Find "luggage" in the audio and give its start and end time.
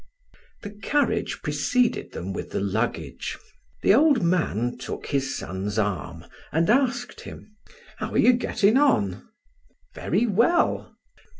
2.59-3.37